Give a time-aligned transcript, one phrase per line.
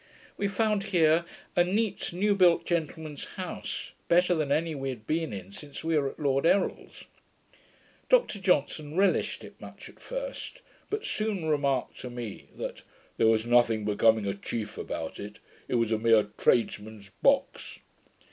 [0.35, 1.25] We found here
[1.55, 5.95] a neat new built gentleman's house, better than any we had been in since we
[5.95, 7.03] were at Lord Errol's.
[8.09, 12.81] Dr Johnson relished it much at first, but soon remarked to me, that
[13.17, 15.37] 'there was nothing becoming a chief about it:
[15.67, 17.77] it was a mere tradesman's box.'